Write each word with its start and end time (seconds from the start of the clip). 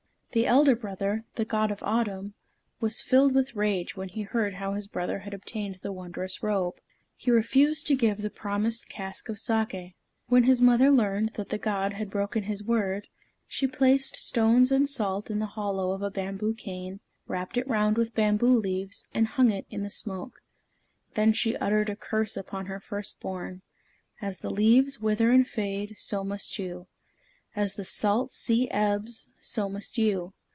The 0.33 0.47
elder 0.47 0.77
brother, 0.77 1.25
the 1.35 1.43
God 1.43 1.71
of 1.71 1.83
Autumn, 1.83 2.35
was 2.79 3.01
filled 3.01 3.35
with 3.35 3.53
rage 3.53 3.97
when 3.97 4.07
he 4.07 4.21
heard 4.21 4.53
how 4.53 4.75
his 4.75 4.87
brother 4.87 5.19
had 5.19 5.33
obtained 5.33 5.79
the 5.81 5.91
wondrous 5.91 6.41
robe. 6.41 6.75
He 7.17 7.29
refused 7.29 7.85
to 7.87 7.97
give 7.97 8.19
the 8.21 8.29
promised 8.29 8.87
cask 8.87 9.27
of 9.27 9.35
saké. 9.35 9.93
When 10.29 10.49
the 10.49 10.63
mother 10.63 10.89
learned 10.89 11.33
that 11.33 11.49
the 11.49 11.57
god 11.57 11.91
had 11.95 12.09
broken 12.09 12.43
his 12.43 12.63
word, 12.63 13.09
she 13.45 13.67
placed 13.67 14.15
stones 14.15 14.71
and 14.71 14.87
salt 14.89 15.29
in 15.29 15.39
the 15.39 15.47
hollow 15.57 15.91
of 15.91 16.01
a 16.01 16.09
bamboo 16.09 16.53
cane, 16.53 17.01
wrapped 17.27 17.57
it 17.57 17.67
round 17.67 17.97
with 17.97 18.15
bamboo 18.15 18.57
leaves, 18.57 19.09
and 19.13 19.27
hung 19.27 19.51
it 19.51 19.65
in 19.69 19.83
the 19.83 19.89
smoke. 19.91 20.41
Then 21.15 21.33
she 21.33 21.57
uttered 21.57 21.89
a 21.89 21.97
curse 21.97 22.37
upon 22.37 22.67
her 22.67 22.79
first 22.79 23.19
born: 23.19 23.63
"As 24.21 24.39
the 24.39 24.49
leaves 24.49 25.01
wither 25.01 25.33
and 25.33 25.45
fade, 25.45 25.97
so 25.97 26.23
must 26.23 26.57
you. 26.57 26.87
As 27.53 27.75
the 27.75 27.83
salt 27.83 28.31
sea 28.31 28.69
ebbs, 28.71 29.27
so 29.41 29.67
must 29.67 29.97
you. 29.97 30.33